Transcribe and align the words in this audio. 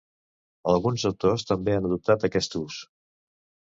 Alguns 0.73 1.05
autors 1.11 1.47
també 1.51 1.79
han 1.79 1.87
adoptat 1.93 2.29
aquest 2.33 2.63
ús. 2.65 2.85